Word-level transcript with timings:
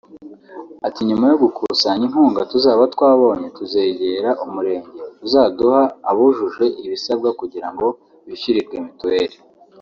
Ati 0.87 1.01
“Nyuma 1.09 1.25
yo 1.31 1.37
gukusanya 1.43 2.03
inkunga 2.07 2.41
tuzaba 2.51 2.81
twabonye 2.93 3.47
tuzegera 3.57 4.29
umurenge 4.45 4.97
uzaduha 5.25 5.81
abujuje 6.09 6.65
ibisabwa 6.85 7.29
kugirango 7.39 7.87
bishyurirwe 8.27 8.75
mutuelle 8.85 9.37